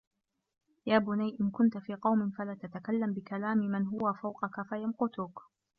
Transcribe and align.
يَا 0.85 0.97
بُنَيَّ 0.97 1.37
إنْ 1.41 1.51
كُنْت 1.51 1.77
فِي 1.77 1.93
قَوْمٍ 1.95 2.29
فَلَا 2.29 2.53
تَتَكَلَّمْ 2.55 3.13
بِكَلَامِ 3.13 3.57
مَنْ 3.57 3.85
هُوَ 3.87 4.13
فَوْقَك 4.13 4.61
فَيَمْقُتُوك 4.69 5.41